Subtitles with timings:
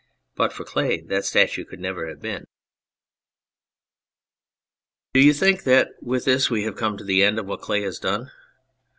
[0.33, 2.47] But for clay that statue could never have been.
[5.13, 7.37] 11 On Anything Do you think that with this we have come to the end
[7.37, 8.31] of what clay has done